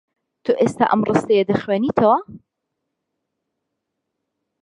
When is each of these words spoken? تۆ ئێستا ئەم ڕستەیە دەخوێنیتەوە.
تۆ 0.45 0.51
ئێستا 0.59 0.85
ئەم 0.89 1.01
ڕستەیە 1.07 1.43
دەخوێنیتەوە. 1.49 2.17